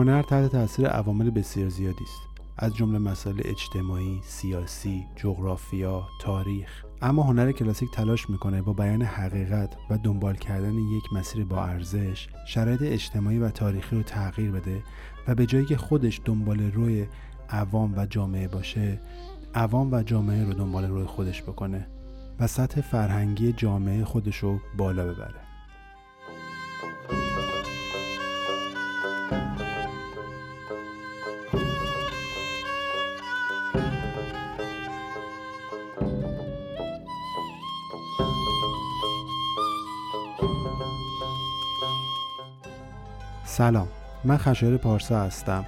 [0.00, 2.20] هنر تحت تاثیر عوامل بسیار زیادی است.
[2.58, 6.84] از جمله مسائل اجتماعی، سیاسی، جغرافیا، تاریخ.
[7.02, 12.28] اما هنر کلاسیک تلاش می‌کنه با بیان حقیقت و دنبال کردن یک مسیر با ارزش
[12.46, 14.82] شرایط اجتماعی و تاریخی رو تغییر بده
[15.28, 17.06] و به جایی که خودش دنبال روی
[17.48, 19.00] عوام و جامعه باشه
[19.54, 21.86] عوام و جامعه رو دنبال روی خودش بکنه
[22.40, 25.40] و سطح فرهنگی جامعه خودش رو بالا ببره.
[43.44, 43.88] سلام
[44.24, 45.64] من خشایار پارسا هستم.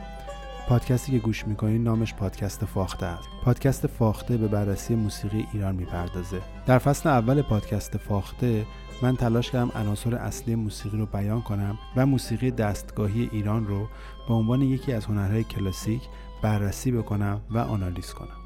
[0.68, 3.28] پادکستی که گوش می‌کنید نامش پادکست فاخته است.
[3.44, 6.40] پادکست فاخته به بررسی موسیقی ایران می‌پردازه.
[6.66, 8.66] در فصل اول پادکست فاخته
[9.02, 13.88] من تلاش کردم عناصر اصلی موسیقی رو بیان کنم و موسیقی دستگاهی ایران رو
[14.28, 16.02] به عنوان یکی از هنرهای کلاسیک
[16.42, 18.41] بررسی بکنم و آنالیز کنم.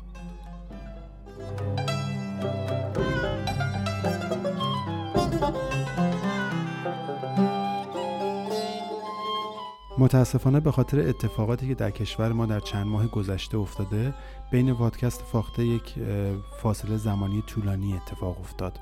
[9.99, 14.15] متاسفانه به خاطر اتفاقاتی که در کشور ما در چند ماه گذشته افتاده
[14.51, 15.95] بین پادکست فاخته یک
[16.63, 18.79] فاصله زمانی طولانی اتفاق افتاد.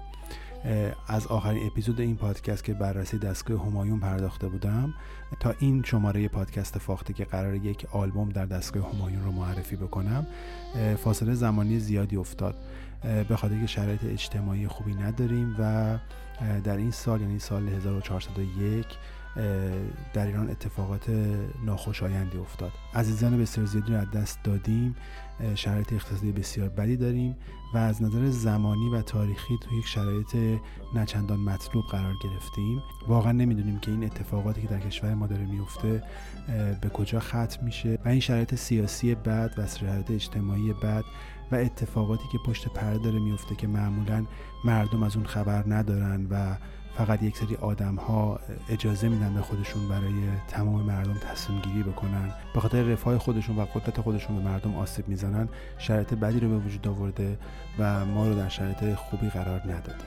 [1.09, 4.95] از آخرین اپیزود این پادکست که بررسی دستگاه همایون پرداخته بودم
[5.41, 10.27] تا این شماره پادکست فاخته که قرار یک آلبوم در دستگاه همایون رو معرفی بکنم
[11.05, 12.55] فاصله زمانی زیادی افتاد.
[13.29, 15.99] به خاطر که شرایط اجتماعی خوبی نداریم و
[16.65, 18.87] در این سال یعنی سال 1401
[20.15, 21.11] در ایران اتفاقات
[21.65, 22.73] ناخوشایندی افتاد.
[22.95, 24.97] عزیزان بسیار زیادی رو از دست دادیم.
[25.55, 27.37] شرایط اقتصادی بسیار بدی داریم
[27.75, 30.61] و از نظر زمانی و تاریخی تو یک شرایط
[30.95, 32.83] نچندان مطلوب قرار گرفتیم.
[33.09, 36.03] واقعا نمی‌دونیم که این اتفاقاتی که در کشور ما داره میفته
[36.81, 41.05] به کجا ختم میشه و این شرایط سیاسی بد و شرایط اجتماعی بد
[41.53, 44.27] و اتفاقاتی که پشت پرده داره میفته که معمولا
[44.65, 46.57] مردم از اون خبر ندارن و
[46.97, 50.13] فقط یک سری آدم ها اجازه میدن به خودشون برای
[50.49, 52.33] تمام مردم تصمیم گیری بکنن.
[52.55, 56.57] به خاطر رفاه خودشون و قدرت خودشون به مردم آسیب می‌زنن شرایط بدی رو به
[56.57, 57.39] وجود آورده
[57.79, 60.05] و ما رو در شرایط خوبی قرار نداده.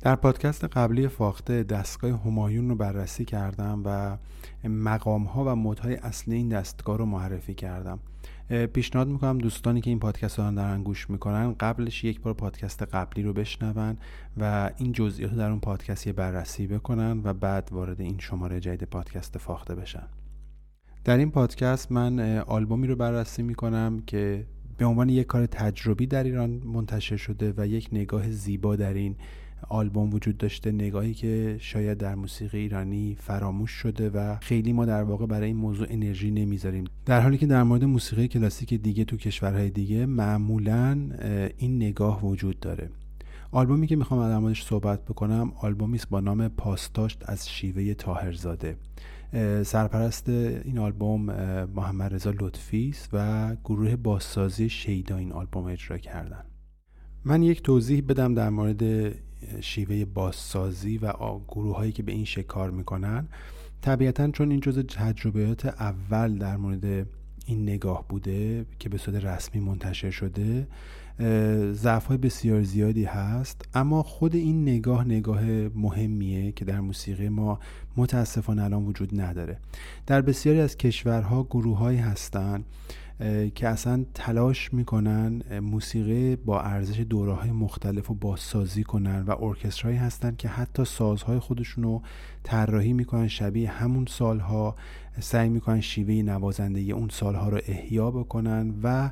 [0.00, 4.16] در پادکست قبلی فاخته دستگاه همایون رو بررسی کردم و
[4.68, 7.98] مقام ها و مدهای اصلی این دستگاه رو معرفی کردم.
[8.72, 13.22] پیشنهاد می‌کنم دوستانی که این پادکست رو دارن گوش می‌کنن قبلش یک بار پادکست قبلی
[13.22, 13.96] رو بشنون
[14.36, 18.88] و این جزئیات رو در اون پادکست بررسی بکنن و بعد وارد این شماره جدید
[18.88, 20.06] پادکست فاخته بشن.
[21.04, 24.46] در این پادکست من آلبومی رو بررسی می‌کنم که
[24.78, 29.16] به عنوان یک کار تجربی در ایران منتشر شده و یک نگاه زیبا در این
[29.68, 35.02] آلبوم وجود داشته نگاهی که شاید در موسیقی ایرانی فراموش شده و خیلی ما در
[35.02, 36.84] واقع برای این موضوع انرژی نمی‌ذاریم.
[37.06, 41.10] در حالی که در مورد موسیقی کلاسیک دیگه تو کشورهای دیگه معمولا
[41.56, 42.90] این نگاه وجود داره.
[43.52, 48.76] آلبومی که می‌خوام در موردش صحبت بکنم آلبومی است با نام پاسداشت از شیوه تاهرزاده
[49.62, 51.22] سرپرست این آلبوم
[51.74, 56.44] محمد رضا لطفی است و گروه بازسازی شیدا این آلبوم اجرا کردن.
[57.24, 59.14] من یک توضیح بدم در مورد
[59.60, 61.12] شیوه بازسازی و
[61.48, 63.28] گروه هایی که به این شکار می‌کنن
[63.82, 67.06] طبیعتا چون این جزء تجربیات اول در مورد
[67.46, 70.66] این نگاه بوده که به صورت رسمی منتشر شده
[71.72, 73.68] ضعف های بسیار زیادی هست.
[73.74, 75.44] اما خود این نگاه نگاه
[75.74, 77.58] مهمیه که در موسیقی ما
[77.96, 79.58] متاسفانه الان وجود نداره.
[80.06, 82.64] در بسیاری از کشورها گروه هایی هستند
[83.54, 90.36] که اصلا تلاش می‌کنن موسیقی با ارزش دوره مختلف رو بازسازی کنن و ارکسترهایی هستن
[90.36, 92.02] که حتی سازهای خودشون رو
[92.42, 94.76] طراحی می‌کنن شبیه همون سالها.
[95.20, 99.10] سعی می‌کنن شیوه نوازندگی اون سالها رو احیا بکنن و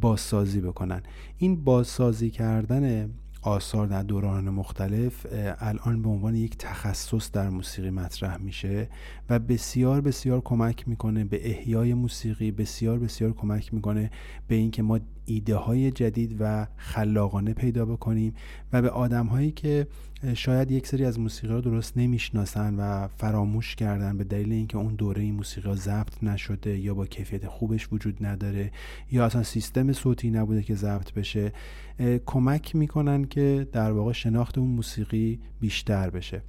[0.00, 1.02] بازسازی بکنن.
[1.38, 3.10] این بازسازی کردن
[3.42, 5.26] آثار در دوران مختلف
[5.58, 8.88] الان به عنوان یک تخصص در موسیقی مطرح میشه
[9.30, 14.10] و بسیار بسیار کمک می‌کنه به احیای موسیقی بسیار بسیار کمک می‌کنه
[14.48, 14.98] به اینکه ما
[15.30, 18.34] ایده های جدید و خلاقانه پیدا بکنیم
[18.72, 19.86] و به آدم هایی که
[20.34, 24.94] شاید یک سری از موسیقی رو درست نمی‌شناسن و فراموش کردن به دلیل اینکه اون
[24.94, 28.72] دوره این موسیقی ها ضبط نشده یا با کیفیت خوبش وجود نداره
[29.12, 31.52] یا اصلا سیستم صوتی نبوده که ضبط بشه
[32.26, 36.42] کمک می‌کنن که در واقع شناخت اون موسیقی بیشتر بشه.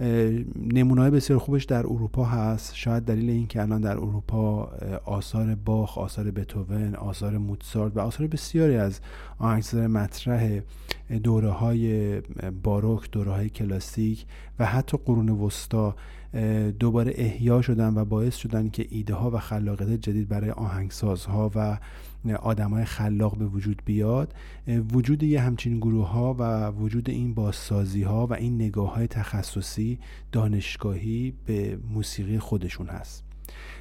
[0.00, 2.74] نمونه بسیار خوبش در اروپا هست.
[2.74, 4.64] شاید دلیل این که الان در اروپا
[5.04, 9.00] آثار باخ آثار بتوون آثار موتسارت و آثار بسیاری از
[9.38, 10.60] آهنگساز مطرح
[11.22, 12.20] دوره های
[12.62, 14.26] باروک دوره های کلاسیک
[14.58, 15.96] و حتی قرون وسطا
[16.78, 21.78] دوباره احیا شدن و باعث شدن که ایده ها و خلاقیت جدید برای آهنگسازها و
[22.34, 24.34] آدم های خلاق به وجود بیاد
[24.92, 29.98] وجود یه همچین گروه ها و وجود این بازسازی ها و این نگاه های تخصصی
[30.32, 33.24] دانشگاهی به موسیقی خودشون هست.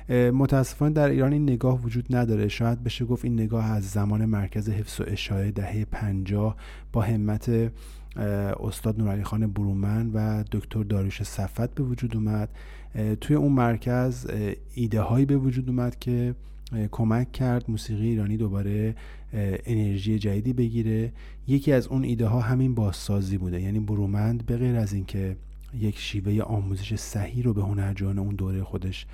[0.10, 2.48] متاسفانه در ایران این نگاه وجود نداره.
[2.48, 6.56] شاید بشه گفت این نگاه از زمان مرکز حفظ و اشاعه دهه پنجاه
[6.94, 7.72] با همت
[8.60, 12.50] استاد نورعلی خان برومن و دکتر داریوش صفت به وجود اومد.
[13.22, 14.28] توی اون مرکز
[14.74, 16.36] ایده هایی به وجود اومد که
[16.92, 18.96] کمک کرد موسیقی ایرانی دوباره
[19.66, 21.12] انرژی جدیدی بگیره.
[21.48, 23.62] یکی از اون ایده ها همین بازسازی بوده.
[23.62, 25.36] یعنی برومند به غیر از اینکه
[25.80, 29.06] یک شیوه آموزش صحیح رو به هنرجویان اون دوره خودش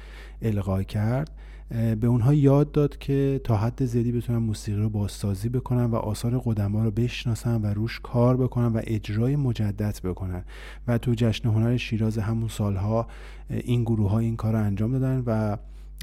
[0.42, 1.32] القا کرد
[1.70, 6.42] به اونها یاد داد که تا حد زیادی بتونن موسیقی رو بازسازی بکنن و آثار
[6.46, 10.44] قدما رو بشناسن و روش کار بکنن و اجرای مجدد بکنن.
[10.88, 13.08] و تو جشن هنر شیراز همون سالها
[13.50, 15.58] این گروه ها این کار رو انجام دادن و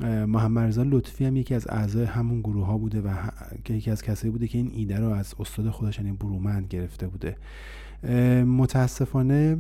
[0.05, 3.15] محمد رضا لطفی هم یکی از اعضای همون گروه ها بوده و
[3.65, 7.09] که یکی از کسایی بوده که این ایده رو از استاد خودش یعنی برومند گرفته
[7.09, 7.37] بوده.
[8.45, 9.57] متاسفانه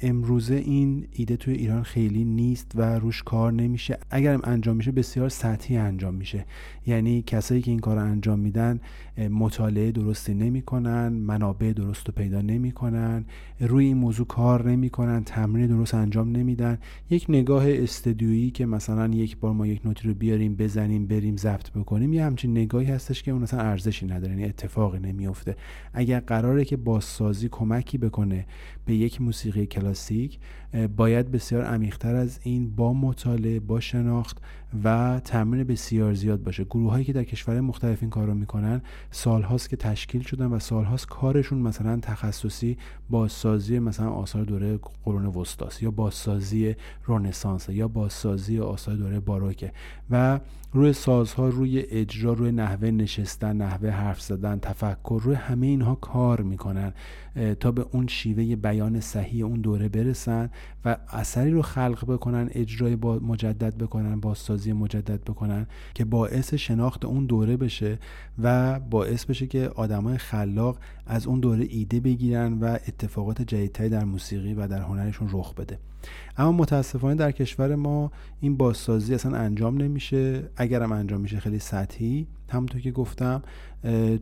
[0.00, 3.98] امروزه این ایده توی ایران خیلی نیست و روش کار نمیشه.
[4.10, 6.46] اگرم انجام میشه بسیار سطحی انجام میشه.
[6.86, 8.80] یعنی کسایی که این کار رو انجام میدن
[9.18, 13.24] مطالعه درستی نمی‌کنن منابع درست رو پیدا نمی‌کنن
[13.60, 16.78] روی این موضوع کار نمی‌کنن تمرین درست انجام نمیدن.
[17.10, 21.70] یک نگاه استدیویی که مثلا یک بار ما یک نوتی رو بیاریم بزنیم بریم ضبط
[21.70, 25.56] بکنیم یه همچین نگاهی هستش که اون اصلا ارزشی نداره یعنی اتفاقی نمیفته
[25.92, 28.46] اگر قراره که بازسازی کمکی بکنه
[28.86, 30.38] به یک موسیقی کلاسیک
[30.96, 34.38] باید بسیار عمیقتر از این با مطالعه با شناخت
[34.84, 36.64] و تمرین بسیار زیاد باشه.
[36.64, 40.58] گروه هایی که در کشور مختلف این کار رو می‌کنن سالهاست که تشکیل شدن و
[40.58, 42.76] سالهاست کارشون مثلا تخصصی
[43.10, 46.76] بازسازی مثلا آثار دوره قرون وسطاست یا بازسازی
[47.06, 49.72] رنسانس یا بازسازی آثار دوره باروکه.
[50.10, 50.40] و
[50.74, 56.40] روی سازها روی اجرا روی نحوه نشستن نحوه حرف زدن تفکر روی همه اینها کار
[56.40, 56.92] می‌کنن
[57.60, 60.50] تا به اون شیوه بیان صحیح اون دوره برسن
[60.84, 67.04] و اثری رو خلق بکنن اجرای با مجدد بکنن بازسازی مجدد بکنن که باعث شناخت
[67.04, 67.98] اون دوره بشه
[68.42, 74.04] و باعث بشه که آدمای خلاق از اون دوره ایده بگیرن و اتفاقات جدیدتری در
[74.04, 75.78] موسیقی و در هنرشون رخ بده.
[76.36, 82.26] اما متاسفانه در کشور ما این بازسازی اصلا انجام نمیشه اگرم انجام میشه خیلی سطحی
[82.50, 83.42] همونطور که گفتم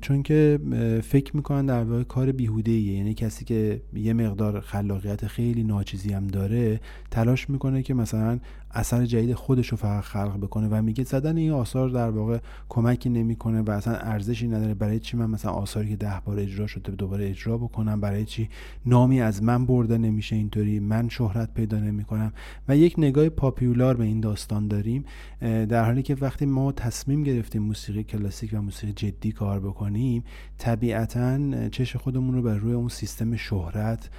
[0.01, 0.59] چون که
[1.05, 2.93] فکر می‌کنن در واقع کار بیهوده ایه.
[2.97, 6.81] یعنی کسی که یه مقدار خلاقیت خیلی ناچیزی هم داره
[7.11, 8.39] تلاش می‌کنه که مثلا
[8.75, 12.39] اثر جدید خودش رو فقط خلق بکنه و میگه زدن این آثار در واقع
[12.69, 14.75] کمکی نمی‌کنه و اصلا ارزشی نداره.
[14.75, 18.49] برای چی من مثلا آثاری که ده بار اجرا شده دوباره اجرا بکنم؟ برای چی
[18.87, 22.33] نامی از من برده نمیشه اینطوری؟ من شهرت پیدا نمی‌کنم.
[22.69, 25.05] و یک نگاه پاپیولار به این داستان داریم
[25.41, 30.25] در حالی که وقتی ما تصمیم گرفتیم موسیقی کلاسیک و موسیقی جدی کار بکنیم
[30.59, 34.11] طبیعتا چش خودمون رو بر روی اون سیستم شهرت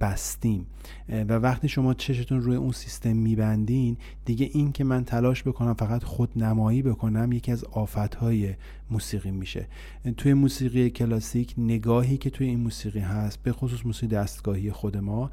[0.00, 0.66] بستیم.
[1.08, 6.04] و وقتی شما چشتون روی اون سیستم میبندین دیگه این که من تلاش بکنم فقط
[6.04, 8.54] خود نمایی بکنم یکی از آفتهای
[8.90, 9.66] موسیقی میشه.
[10.16, 15.30] توی موسیقی کلاسیک نگاهی که توی این موسیقی هست به خصوص موسیقی دستگاهی خود ما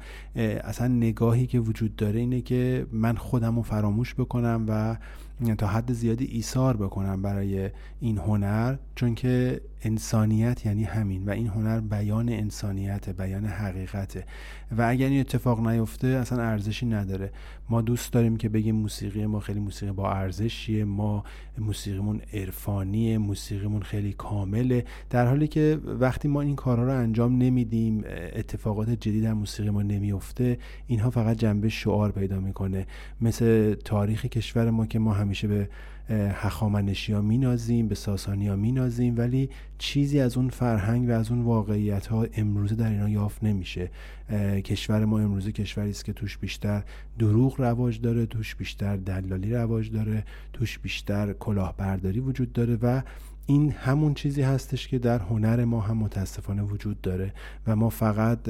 [0.64, 4.96] اصلا نگاهی که وجود داره اینه که من خودم رو فراموش بکنم و
[5.40, 7.70] تا حد زیادی ایثار بکنم برای
[8.00, 14.24] این هنر چون که انسانیت یعنی همین و این هنر بیان انسانیت بیان حقیقته.
[14.76, 17.32] و اگر این اتفاق نیفته اصلا ارزشی نداره.
[17.70, 21.24] ما دوست داریم که بگیم موسیقی ما خیلی موسیقی با ارزشیه ما
[21.58, 28.04] موسیقیمون عرفانیه موسیقیمون خیلی کامله در حالی که وقتی ما این کارها رو انجام نمیدیم
[28.32, 32.86] اتفاقات جدید در موسیقی ما نمیفته اینها فقط جنبه شعار پیدا می‌کنه.
[33.20, 35.68] مثل تاریخ کشور ما که ما همیشه به
[36.10, 41.42] هخامنشی ها مینازیم به ساسانی ها مینازیم ولی چیزی از اون فرهنگ و از اون
[41.42, 43.90] واقعیت ها امروزه در اینا یافت نمیشه.
[44.64, 46.82] کشور ما امروزه کشوری است که توش بیشتر
[47.18, 53.02] دروغ رواج داره توش بیشتر دلالی رواج داره توش بیشتر کلاهبرداری وجود داره و
[53.50, 57.32] این همون چیزی هستش که در هنر ما هم متاسفانه وجود داره
[57.66, 58.42] و ما فقط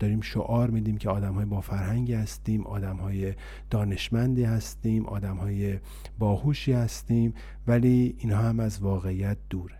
[0.00, 3.34] داریم شعار میدیم که آدم های با فرهنگی هستیم آدم های
[3.70, 5.78] دانشمندی هستیم آدم های
[6.18, 7.34] باهوشی هستیم
[7.66, 9.74] ولی اینها هم از واقعیت دوره.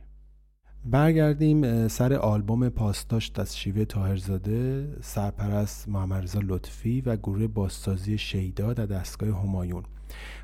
[0.85, 8.87] برگردیم سر آلبوم پاسداشت از شیوه تاهرزاده سرپرست محمد لطفی و گروه بازسازی شیدا در
[8.87, 9.83] دستگاه همایون.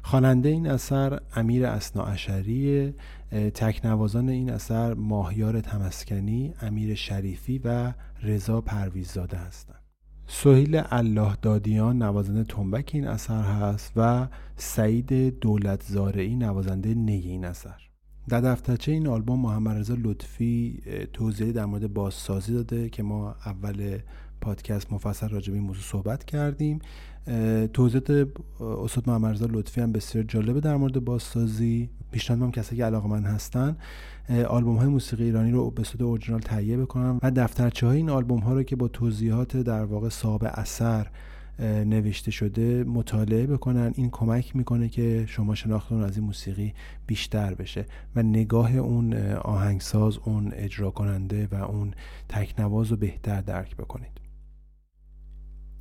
[0.03, 2.95] خواننده این اثر امیر اشری
[3.31, 9.81] تکنوازان این اثر ماهیار تمسکنی امیر شریفی و رضا پرویززاده هستند.
[10.27, 17.45] سهیل الله دادیان نوازنده تنبک این اثر هست و سعید دولت زارعی نوازنده نی این
[17.45, 17.77] اثر.
[18.29, 20.83] در دفترچه این آلبوم محمد رضا لطفی
[21.13, 23.99] توضیحی در مورد بازسازی داده که ما اول
[24.41, 26.79] پادکست مفصل راجع به این موضوع صحبت کردیم.
[27.73, 28.29] توضیحات
[28.61, 31.91] استاد محمد رضا لطفی هم بسیار جالبه در مورد بازسازی.
[32.13, 33.77] پیشنهاد کسایی که علاقه من هستن
[34.49, 38.41] آلبوم های موسیقی ایرانی رو به صورت اورجینال تهیه بکنم و دفترچه های این آلبوم
[38.41, 41.07] ها رو که با توضیحات در واقع صاحب اثر
[41.85, 43.93] نوشته شده مطالعه بکنن.
[43.95, 46.75] این کمک می‌کنه که شما شناختون از این موسیقی
[47.07, 47.87] بیشتر بشه
[48.17, 51.95] و نگاه اون آهنگساز اون اجرا کننده و اون
[52.29, 54.20] تکنواز رو بهتر درک بکنید.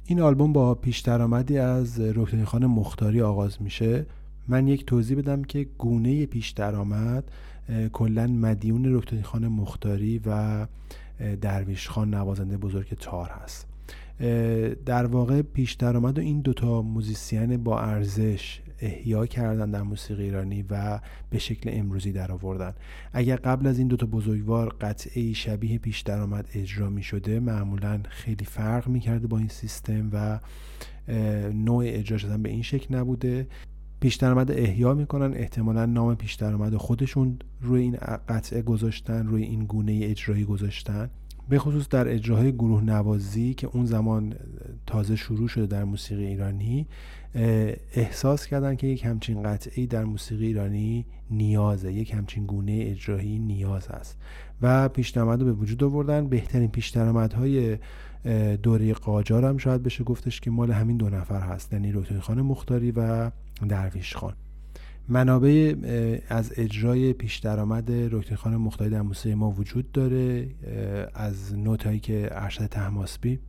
[0.09, 4.05] این آلبوم با پیش درآمدی از رکتنی خان مختاری آغاز میشه.
[4.47, 7.23] من یک توضیح بدم که گونه پیش درآمد
[7.93, 10.67] کلا مدیون رکتنی خان مختاری و
[11.41, 13.67] درویش خان نوازنده بزرگ تار هست.
[14.85, 20.65] در واقع پیش درآمد و این دوتا موزیسین با ارزش احیا کردن در موسیقی ایرانی
[20.69, 22.73] و به شکل امروزی در آوردن.
[23.13, 28.45] اگر قبل از این دوتا بزرگوار قطعه شبیه پیش درآمد اجرا می شده معمولا خیلی
[28.45, 30.39] فرق می کرده با این سیستم و
[31.53, 33.47] نوع اجرا شدن به این شکل نبوده.
[33.99, 37.97] پیش درآمد احیا می‌کنن احتمالا نام پیش درآمد خودشون روی این
[38.29, 41.09] قطعه گذاشتن روی این گونه اجرایی گذاشتن.
[41.49, 44.35] به خصوص در اجراهای گروه نوازی که اون زمان
[44.87, 46.87] تازه شروع شده در موسیقی ایرانی
[47.93, 53.87] احساس کردن که یک همچین قطعی در موسیقی ایرانی نیازه یک همچین گونه اجرایی نیاز
[53.87, 54.17] است
[54.61, 56.27] و پیشنهاد رو به وجود آوردن.
[56.27, 57.77] بهترین پیشنهادهای
[58.63, 62.41] دوره قاجار هم شاید بشه گفتش که مال همین دو نفر هست یعنی روتوی خان
[62.41, 63.31] مختاری و
[63.69, 64.33] درویش خان.
[65.09, 65.75] منابع
[66.29, 70.49] از اجرای پیش درآمد رکن خان مختاری در موسیقی ما وجود داره
[71.13, 73.39] از نوتایی که ارشد تحماسبی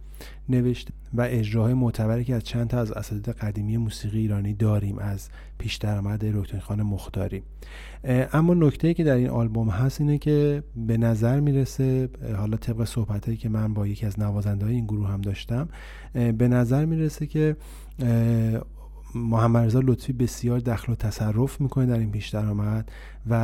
[0.48, 5.28] نوشته و اجراهای معتبری که از چند تا از اساتید قدیمی موسیقی ایرانی داریم از
[5.58, 7.42] پیش درآمد رکن خان مختاری.
[8.32, 13.38] اما نکته که در این آلبوم هست اینه که به نظر می‌رسه حالا طبق صحبت
[13.38, 15.68] که من با یکی از نوازنده های این گروه هم داشتم
[16.12, 17.56] به نظر می‌رسه که
[19.14, 22.90] محمد رضا لطفی بسیار دخل و تصرف می‌کنه در این پیش درآمد
[23.30, 23.34] و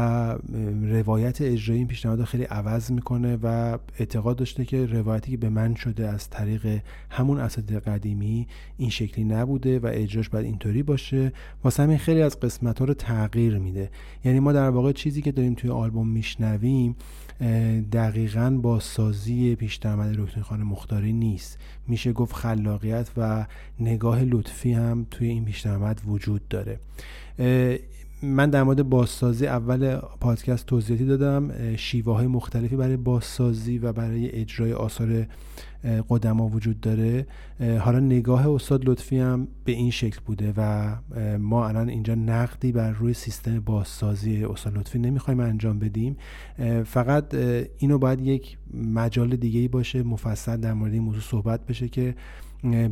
[0.82, 5.74] روایت اجرایی این پیشنهاد خیلی عوض می‌کنه و اعتقاد داشته که روایتی که به من
[5.74, 6.80] شده از طریق
[7.10, 8.46] همون اساتید قدیمی
[8.76, 11.32] این شکلی نبوده و اجراش باید اینطوری باشه
[11.64, 13.90] واسه همین خیلی از قسمت ها رو تغییر میده.
[14.24, 16.96] یعنی ما در واقع چیزی که داریم توی آلبوم میشنویم
[17.92, 21.58] دقیقا با سازی پیش درآمد رکن خان مختاری نیست.
[21.88, 23.46] میشه گفت خلاقیت و
[23.80, 25.44] نگاه لطفی هم توی این
[26.06, 26.78] وجود داره.
[28.22, 31.76] من در مورد بازسازی اول پادکست توضیحاتی دادم.
[31.76, 35.26] شیوه های مختلفی برای بازسازی و برای اجرای آثار
[36.08, 37.26] قدما وجود داره.
[37.80, 40.94] حالا نگاه استاد لطفی هم به این شکل بوده و
[41.38, 46.16] ما الان اینجا نقدی بر روی سیستم بازسازی استاد لطفی نمی‌خوایم انجام بدیم.
[46.84, 47.34] فقط
[47.78, 52.14] اینو باید یک مجال دیگه باشه مفصل در مورد این موضوع صحبت بشه که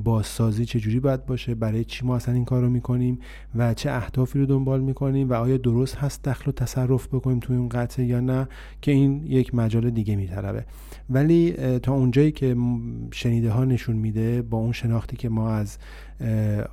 [0.05, 3.19] بازسازی چجوری باید باشه برای چی ما اصلا این کار رو می‌کنیم
[3.55, 7.57] و چه اهدافی رو دنبال می‌کنیم و آیا درست هست دخل و تصرف بکنیم توی
[7.57, 8.49] اون قطعه یا نه
[8.83, 10.65] که این یک مجال دیگه میطلبه.
[11.11, 12.57] ولی تا اونجایی که
[13.13, 15.79] شنیده ها نشون میده با اون شناختی که ما از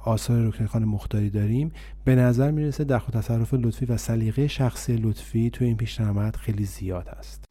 [0.06, 1.72] آثار رکن خان مختاری داریم
[2.06, 6.66] به نظر می‌رسه دخل و تصرف لطفی و سلیقه شخصی لطفی توی این پیشنهاد خیلی
[6.66, 7.46] زیاد است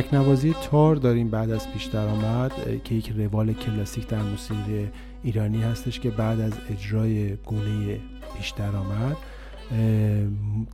[0.00, 2.52] تکنوازی تار داریم بعد از پیش درآمد
[2.84, 4.88] که یک روال کلاسیک در موسیقی
[5.22, 8.00] ایرانی هستش که بعد از اجرای گونه
[8.36, 9.16] پیش درآمد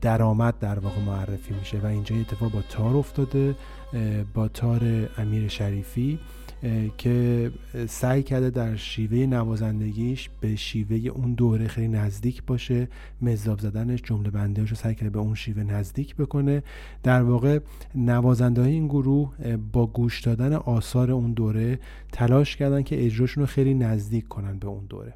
[0.01, 3.55] درآمد در واقع معرفی میشه و اینجا اتفاق با تار افتاده
[4.35, 4.81] با تار
[5.19, 6.19] امیر شریفی.
[6.99, 7.51] که
[7.89, 12.89] سعی کرده در شیوه نوازندگیش به شیوه اون دوره خیلی نزدیک باشه.
[13.23, 16.63] مزاب زدنش جمله بندهش رو سعی کرده به اون شیوه نزدیک بکنه.
[17.03, 17.59] در واقع
[17.95, 21.79] نوازنده های این گروه با گوش دادن آثار اون دوره
[22.13, 25.15] تلاش کردن که اجراشون رو خیلی نزدیک کنن به اون دوره.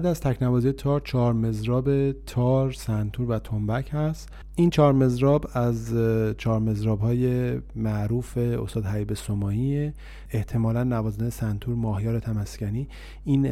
[0.00, 4.28] بعد از تکنوازی تار چهار مزراب تار سنتور و تنبک هست.
[4.56, 5.94] این چهار مزراب از
[6.38, 9.92] چهار مزراب های معروف استاد حیب سمایی
[10.30, 12.88] احتمالا نوازنده سنتور ماهیار تمسکنی.
[13.24, 13.48] این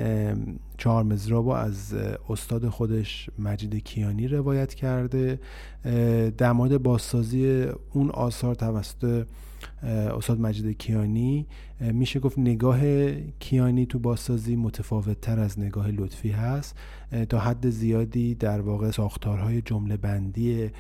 [0.78, 1.94] چهار مزراب از
[2.28, 5.40] استاد خودش مجید کیانی روایت کرده.
[6.38, 9.26] در مورد بازسازی اون آثار توسط
[9.82, 11.46] استاد مجید کیانی.
[11.80, 12.80] میشه گفت نگاه
[13.38, 16.76] کیانی تو بازسازی متفاوت تر از نگاه لطفی هست.
[17.28, 20.70] تا حد زیادی در واقع ساختارهای جمله بندی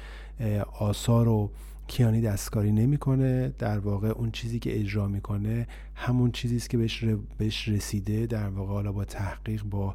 [0.78, 1.50] آثار و
[1.86, 3.52] کیانی دستکاری نمی‌کنه.
[3.58, 7.04] در واقع اون چیزی که اجرا می‌کنه همون چیزی است که بهش,
[7.38, 8.26] بهش رسیده.
[8.26, 9.94] در واقع حالا با تحقیق با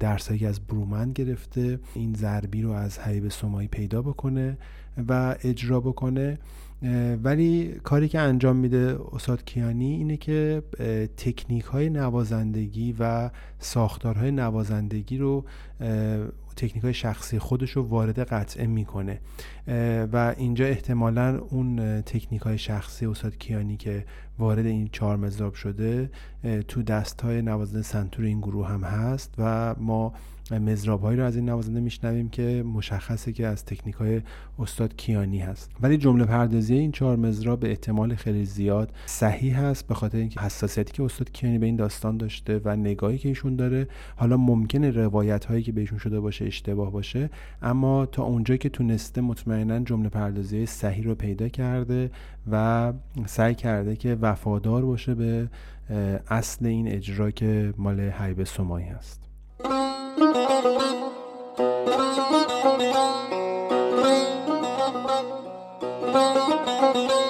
[0.00, 4.58] درسایی از برومند گرفته این ضربی رو از حیب سمایی پیدا بکنه
[5.08, 6.38] و اجرا بکنه.
[7.22, 10.62] ولی کاری که انجام میده استاد کیانی اینه که
[11.16, 15.44] تکنیک های نوازندگی و ساختارهای نوازندگی رو
[16.56, 19.20] تکنیک های شخصی خودش رو وارد قطعه می‌کنه.
[20.12, 24.04] و اینجا احتمالا اون تکنیک های شخصی استاد کیانی که
[24.38, 26.10] وارد این چهار مزراب شده
[26.68, 30.12] تو دست های نوازنده سنتور این گروه هم هست و ما
[30.58, 34.20] مزراب هایی رو از این نوازنده میشنویم که مشخصه که از تکنیک های
[34.58, 35.70] استاد کیانی هست.
[35.80, 40.40] ولی جمله پردازی این چهار مزراب به احتمال خیلی زیاد صحیح هست به خاطر اینکه
[40.40, 44.90] حساسیتی که استاد کیانی به این داستان داشته و نگاهی که ایشون داره حالا ممکنه
[44.90, 47.30] روایت هایی که بهشون شده باشه اشتباه باشه
[47.62, 52.10] اما تا اونجایی که تونسته مطمئنا جمله پردازی صحیح رو پیدا کرده
[52.50, 52.92] و
[53.26, 55.48] سعی کرده که وفادار باشه به
[56.28, 59.21] اصل این اجرا که مال حیب سمایی هست.
[60.62, 60.74] Thank
[67.10, 67.21] you.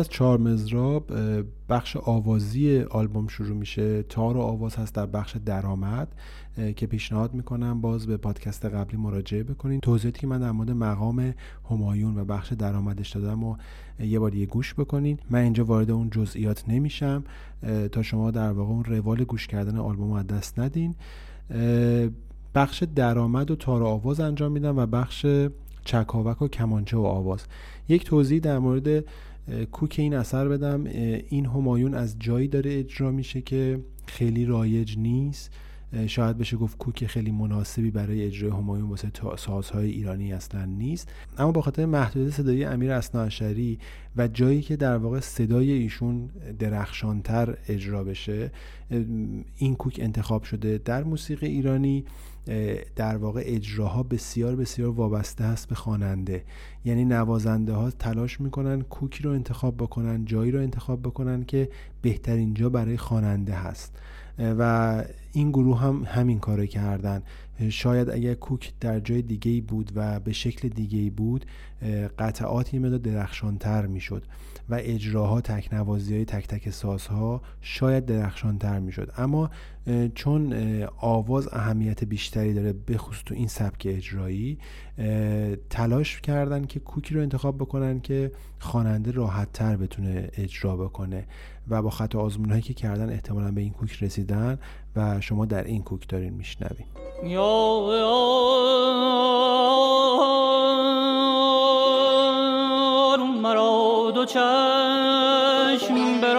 [0.00, 1.12] چهار مزراب
[1.68, 4.02] بخش آوازی آلبوم شروع میشه.
[4.02, 6.08] تار و آواز هست در بخش درآمد
[6.76, 9.80] که پیشنهاد می‌کنم باز به پادکست قبلی مراجعه بکنین.
[9.80, 11.34] توضیحاتی که من در مورد مقام
[11.70, 13.56] همایون و بخش درآمدش دادم و
[14.00, 15.18] یه بار یه گوش بکنین.
[15.30, 17.24] من اینجا وارد اون جزئیات نمیشم.
[17.92, 20.94] تا شما در واقع اون روال گوش کردن آلبوم از دست ندین.
[22.54, 25.26] بخش درآمد و تار و آواز انجام میدم و بخش
[25.84, 27.44] چکاوک و کمانچه و آواز.
[27.88, 29.04] یک توضیح در مورد
[29.72, 30.84] کوک این اثر بدم.
[31.28, 35.50] این همایون از جایی داره اجرا میشه که خیلی رایج نیست.
[36.06, 41.12] شاید بشه گفت کوک خیلی مناسبی برای اجرای همایون واسه سازهای ایرانی اصلا نیست.
[41.38, 43.78] اما با خاطر محدودیت صدایی امیر اسناعشری
[44.16, 48.50] و جایی که در واقع صدای ایشون درخشانتر اجرا بشه
[49.56, 52.04] این کوک انتخاب شده در موسیقی ایرانی.
[52.96, 56.44] در واقع اجراها بسیار بسیار وابسته هست به خواننده.
[56.84, 61.68] یعنی نوازنده ها تلاش می‌کنن کوکی رو انتخاب بکنن جایی رو انتخاب بکنن که
[62.02, 63.98] بهترین جا برای خواننده هست.
[64.38, 67.22] و این گروه هم همین کار کردن.
[67.70, 71.46] شاید اگر کوک در جای دیگه بود و به شکل دیگه بود
[72.18, 74.22] قطعات یه مدار درخشانتر می‌شد
[74.68, 79.12] و اجراها تکنوازی های تک تک سازها شاید درخشانتر می‌شد.
[79.16, 79.50] اما
[80.14, 80.54] چون
[80.96, 84.58] آواز اهمیت بیشتری داره بخصوص تو این سبک اجرایی
[85.70, 91.26] تلاش کردن که کوکی رو انتخاب بکنن که خواننده راحت تر بتونه اجرا بکنه
[91.68, 94.58] و با خط آزمون هایی که کردن احتمالا به این کوک رسیدن
[94.96, 96.86] و شما در این کوک دارین میشنوین.
[103.42, 106.34] مرا دو چشم به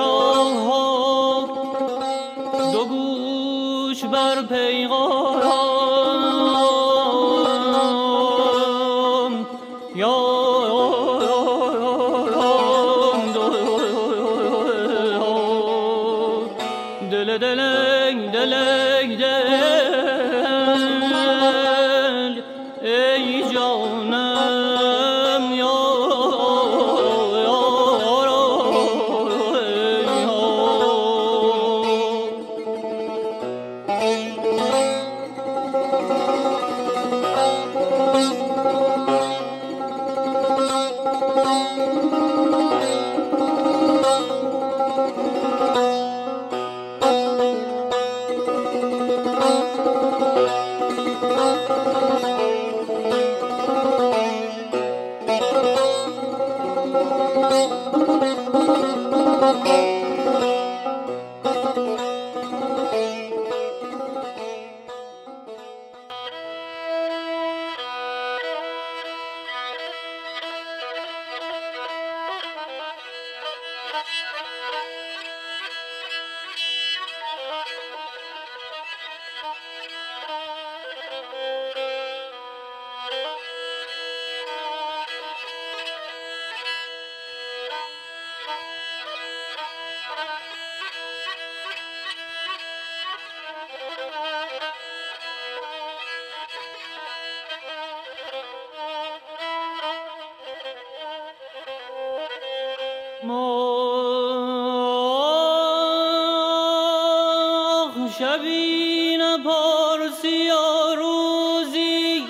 [108.19, 110.49] شبی نپرسی
[110.97, 112.23] روزی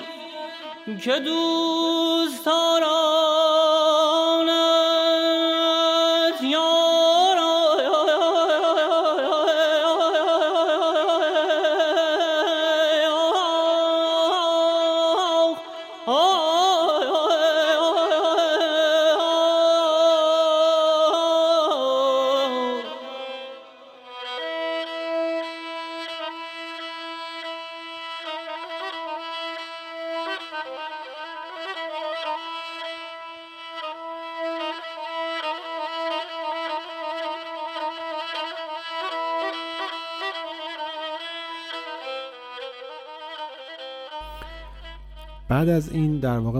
[1.04, 1.73] که دوست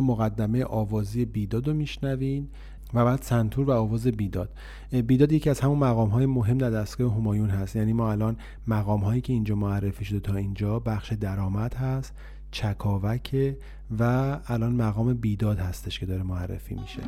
[0.04, 2.48] مقدمه آوازی بیداد رو میشنوین
[2.94, 4.50] و بعد سنتور و آواز بیداد.
[5.06, 7.76] بیداد یکی از همون مقام های مهم در دستگاه همایون هست.
[7.76, 8.36] یعنی ما الان
[8.68, 12.12] مقام هایی که اینجا معرفی شده تا اینجا بخش درآمد هست
[12.50, 13.54] چکاوک
[13.98, 14.02] و
[14.46, 17.02] الان مقام بیداد هستش که داره معرفی میشه.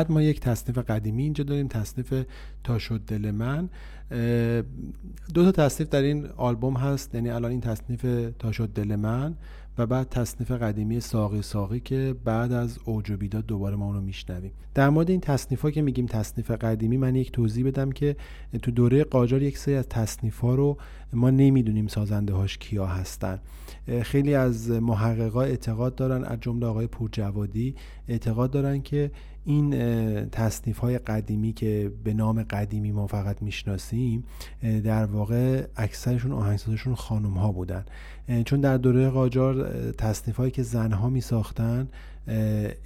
[0.00, 2.14] بعد ما یک تصنیف قدیمی اینجا داریم تصنیف
[2.64, 3.68] تا شد دل من
[5.34, 8.06] دو تا تصنیف در این آلبوم هست یعنی الان این تصنیف
[8.38, 9.34] تا شد دل من
[9.78, 14.00] و بعد تصنیف قدیمی ساقی ساقی که بعد از اوج و بیداد دوباره ما اونو
[14.00, 14.52] میشنویم.
[14.74, 18.16] در مورد این تصنیف ها که میگیم تصنیف قدیمی من یک توضیح بدم که
[18.62, 20.76] تو دوره قاجار یک سری از تصنیف ها رو
[21.12, 23.38] ما نمی‌دونیم سازنده هاش کیا هستن.
[24.02, 27.74] خیلی از محققا اعتقاد دارن از جمله آقای پورجوادی
[28.08, 29.10] اعتقاد دارن که
[29.44, 29.70] این
[30.30, 34.24] تصنیف های قدیمی که به نام قدیمی ما فقط می‌شناسیم
[34.84, 37.84] در واقع اکثرشون آهنگسازشون خانم ها بودن
[38.44, 41.88] چون در دوره قاجار تصنیف هایی که زنها می ساختن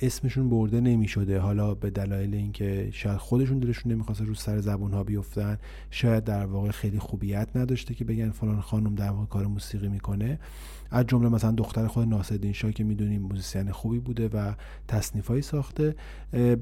[0.01, 4.93] اسمشون برده نمی شده حالا به دلایل اینکه شاید خودشون دلشون نمی‌خواست رو سر زبون
[4.93, 5.59] ها بیفتن
[5.91, 10.39] شاید در واقع خیلی خوبیت نداشته که بگن فلان خانم در واقع کار موسیقی می‌کنه.
[10.91, 14.53] از جمله مثلا دختر خود ناصرالدین شاه که می‌دونیم موزیسین خوبی بوده و
[14.89, 15.95] تصنیفایی ساخته.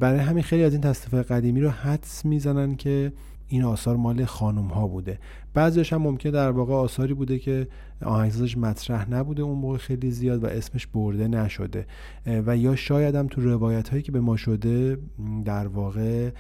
[0.01, 3.13] برای همین خیلی از این تصنیفای قدیمی رو حدس می‌زنن که
[3.53, 5.19] این آثار مال خانم ها بوده.
[5.55, 7.69] بعضیش هم ممکنه در واقع آثاری بوده که
[8.05, 11.87] آهنگسازش مطرح نبوده اون موقع خیلی زیاد و اسمش برده نشده.
[12.27, 14.99] و یا شاید هم تو روایت هایی که به ما شده
[15.45, 16.31] در واقع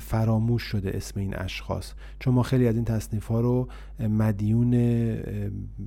[0.00, 1.92] فراموش شده اسم این اشخاص.
[2.18, 3.68] چون ما خیلی از این تصنیف ها رو
[4.00, 4.74] مدیون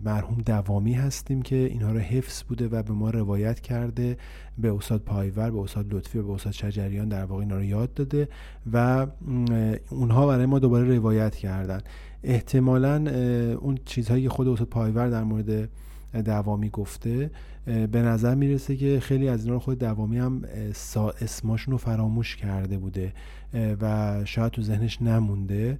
[0.04, 4.18] مرحوم دوامی هستیم که اینها رو حفظ بوده و به ما روایت کرده
[4.58, 8.28] به استاد پایور به استاد لطفی به استاد شجریان در واقع اینا رو یاد داده
[8.74, 9.08] و
[9.90, 11.82] اونها برای ما دوباره روایت کردن.
[12.24, 12.96] احتمالا
[13.56, 15.70] اون چیزهایی که خود استاد پایور در مورد
[16.26, 17.32] دوامی گفته
[17.66, 20.42] به نظر می‌رسه که خیلی از اینا رو خود دوامی هم
[21.22, 23.14] اسماشون رو فراموش کرده بوده
[23.82, 25.80] و شاید تو ذهنش نمونده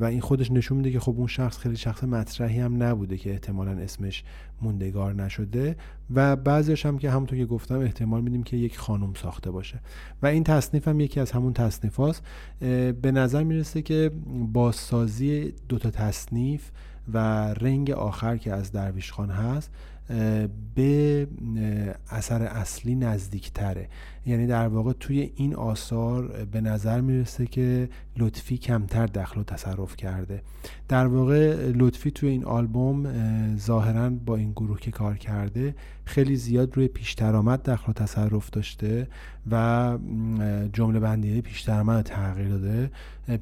[0.00, 3.30] و این خودش نشون میده که خب اون شخص خیلی شخص مطرحی هم نبوده که
[3.30, 4.24] احتمالا اسمش
[4.62, 5.76] موندگار نشده.
[6.14, 9.80] و بعضیش هم که همونطور که گفتم احتمال میدیم که یک خانم ساخته باشه.
[10.22, 12.22] و این تصنیف هم یکی از همون تصنیف هاست
[13.02, 14.10] به نظر می‌رسه که
[14.52, 16.70] بازسازی دوتا تصنیف
[17.12, 17.18] و
[17.54, 19.70] رنگ آخر که از درویش خان هست
[20.74, 21.26] به
[22.10, 23.88] اثر اصلی نزدیکتره.
[24.26, 29.96] یعنی در واقع توی این آثار به نظر می‌رسه که لطفی کمتر دخل و تصرف
[29.96, 30.42] کرده.
[30.88, 33.06] در واقع لطفی توی این آلبوم
[33.56, 38.50] ظاهرا با این گروه که کار کرده خیلی زیاد روی پیش درآمد دخل و تصرف
[38.50, 39.08] داشته
[39.50, 39.98] و
[40.72, 42.90] جمله بندی پیش درآمد تغییر داده.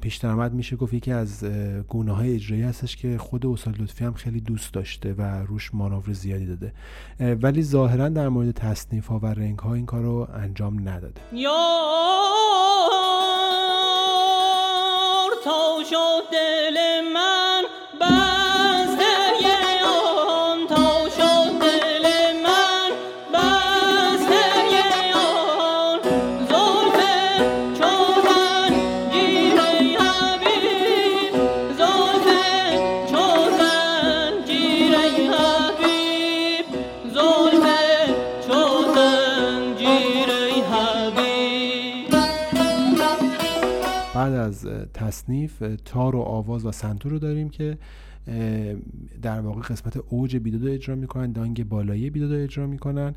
[0.01, 1.43] پیش درآمد میشه گفت یکی از
[1.87, 6.13] گونه های اجرایی هستش که خود استاد لطفی هم خیلی دوست داشته و روش مانور
[6.13, 6.73] زیادی داده.
[7.35, 11.21] ولی ظاهرا در مورد تصنیف ها و رنگ ها این کار رو انجام نداده
[45.11, 47.77] تصنیف تار و آواز و سنتور رو داریم که
[49.21, 53.15] در واقع قسمت اوج بیداد اجرا می‌کنن دانگ بالایی بیداد اجرا می‌کنن.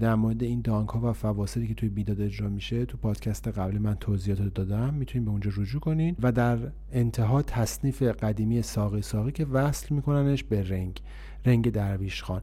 [0.00, 3.78] در مورد این دانگ ها و فواصلی که توی بیداد اجرا میشه تو پادکست قبلی
[3.78, 4.94] من توضیحات دادم.
[4.94, 6.58] می‌تونید به اونجا رجوع کنین و در
[6.92, 11.00] انتها تصنیف قدیمی ساقی ساقی که وصل میکننش به رنگ.
[11.44, 12.42] رنگ درویش خان.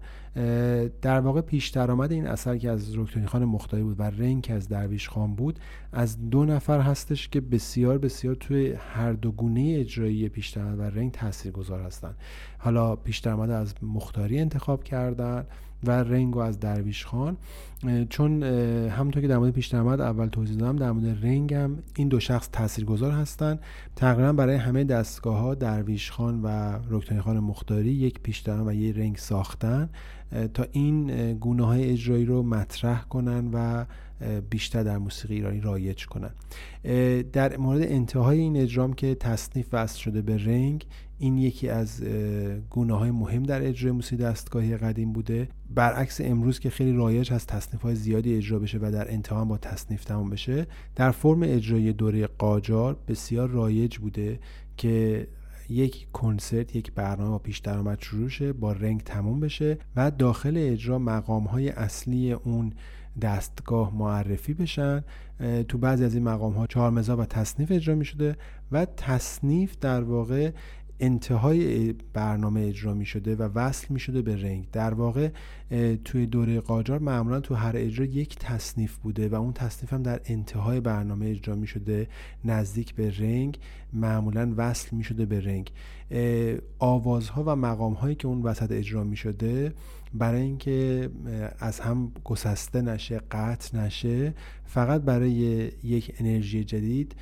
[1.02, 4.70] در واقع پیش درآمد این اثر که از رکتونی خان مختاری بود و رنگ از
[4.70, 5.60] درویش خان بود
[5.92, 10.82] از دو نفر هستش که بسیار بسیار توی هر دو گونه اجرایی پیش درآمد و
[10.82, 12.16] رنگ تاثیرگذار هستن.
[12.58, 15.46] حالا پیش درآمد از مختاری انتخاب کردن.
[15.84, 17.38] و رنگ از درویش خان.
[18.10, 18.44] چون
[18.90, 22.50] همونطور که در مورد پیش اول توضیح دادم در مورد رنگ هم این دو شخص
[22.52, 23.60] تاثیرگذار هستن.
[23.96, 28.98] تقریبا برای همه دستگاه ها درویش خان و رکتانی خان مختاری یک پیش و یک
[28.98, 29.90] رنگ ساختن.
[30.54, 33.86] تا این گونه های اجرایی رو مطرح کنن و
[34.50, 36.32] بیشتر در موسیقی ایرانی رایج کنن.
[37.34, 40.86] در مورد انتهای این اجرام که تصنیف وصل شده به رنگ
[41.19, 42.03] این یکی از
[42.69, 45.49] گونه های مهم در اجرای موسیقی دستگاهی قدیم بوده.
[45.69, 49.58] برعکس امروز که خیلی رایج هست تصنیف های زیادی اجرا بشه و در انتها با
[49.58, 54.39] تصنیف تمام بشه در فرم اجرای دوره قاجار بسیار رایج بوده
[54.77, 55.27] که
[55.69, 60.53] یک کنسرت یک برنامه با پیش درآمد شروع شه با رنگ تموم بشه و داخل
[60.58, 62.73] اجرا مقام های اصلی اون
[63.21, 65.03] دستگاه معرفی بشن.
[65.67, 68.36] تو بعضی از این مقام ها چهار و تصنیف اجرا می شده
[68.71, 70.51] و تصنیف در واقع
[71.00, 74.68] انتهای برنامه اجرا می شده و وصل می شده به رنگ.
[74.72, 75.30] در واقع
[76.06, 80.22] توی دوره قاجار معمولا تو هر اجرا یک تصنیف بوده و اون تصنیف هم در
[80.26, 82.08] انتهای برنامه اجرا می شده
[82.46, 83.60] نزدیک به رنگ.
[83.94, 85.72] معمولا وصل می شده به رنگ.
[86.80, 89.74] آوازها و مقام هایی که اون وسط اجرا می شده
[90.14, 91.10] برای اینکه
[91.60, 94.34] از هم گسسته نشه قطع نشه
[94.66, 95.32] فقط برای
[95.84, 97.16] یک انرژی جدید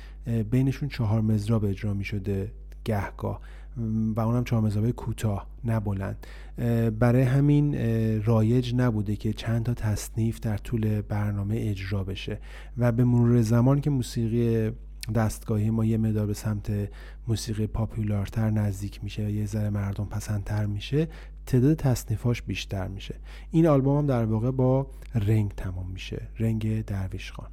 [0.50, 2.52] بینشون چهار مزراب اجرا می شده
[2.84, 3.40] گهگاه.
[4.16, 6.26] و اونم چهار مزرابه کوتاه نه بلند.
[6.98, 7.74] برای همین
[8.24, 12.38] رایج نبوده که چند تا تصنیف در طول برنامه اجرا بشه.
[12.78, 14.70] و به مرور زمان که موسیقی
[15.14, 16.72] دستگاهی ما یه مدار به سمت
[17.28, 21.08] موسیقی پاپولارتر نزدیک میشه و یه ذره مردم پسندتر میشه
[21.46, 23.14] تعداد تصنیفاش بیشتر میشه.
[23.50, 26.28] این آلبوم هم در واقع با رنگ تمام میشه.
[26.38, 27.50] رنگ درویش خان.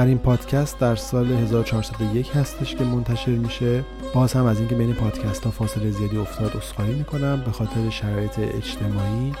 [0.00, 3.84] آخرین پادکست در سال 1401 هستش که منتشر میشه.
[4.14, 7.42] باز هم از اینکه بین پادکست ها فاصله زیادی افتاد اصخایی می‌کنم.
[7.46, 9.32] به خاطر شرایط اجتماعی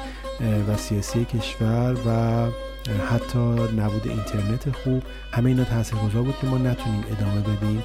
[0.68, 2.46] و سیاسی کشور و
[3.10, 3.38] حتی
[3.76, 5.02] نبود اینترنت خوب
[5.32, 7.82] همه اینا تاثیرگذار بود که ما نتونیم ادامه بدیم.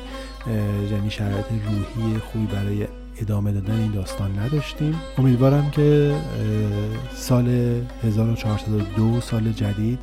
[0.91, 2.88] یعنی شرایط روحی خوبی برای
[3.21, 4.95] ادامه دادن این داستان نداشتیم.
[5.17, 6.15] امیدوارم که
[7.15, 7.47] سال
[8.03, 9.99] 1402 سال جدید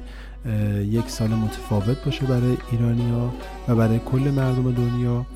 [0.91, 3.33] یک سال متفاوت باشه برای ایرانیا
[3.69, 5.27] و برای کل مردم دنیا.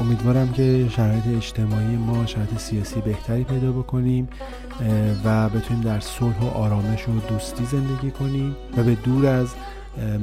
[0.00, 4.28] امیدوارم که شرایط اجتماعی ما شرایط سیاسی بهتری پیدا بکنیم
[5.24, 9.48] و بتونیم در صلح و آرامش و دوستی زندگی کنیم و به دور از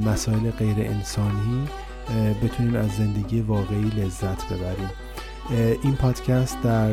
[0.06, 1.68] مسائل غیر انسانی
[2.42, 4.90] بتونیم از زندگی واقعی لذت ببریم.
[5.82, 6.92] این پادکست در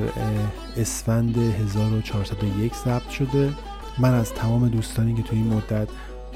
[0.78, 3.50] اسفند 1401 ثبت شده.
[3.98, 5.88] من از تمام دوستانی که توی این مدت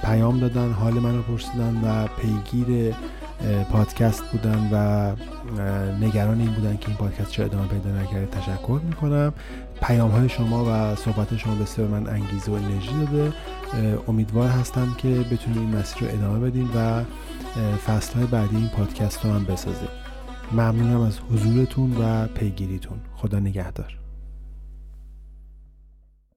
[0.03, 2.95] پیام دادن حال من رو پرسیدن و پیگیر
[3.71, 5.15] پادکست بودن و
[6.05, 9.33] نگران این بودن که این پادکست چه ادامه پیدا نکرده تشکر می‌کنم.
[9.81, 13.33] پیام های شما و صحبت شما بسیار من انگیزه و انرژی داده.
[14.07, 17.03] امیدوار هستم که بتونیم این مسیر رو ادامه بدیم و
[17.85, 19.89] فصل های بعدی این پادکست رو هم بسازیم.
[20.51, 22.97] ممنونم از حضورتون و پیگیریتون.
[23.15, 23.98] خدا نگهدار.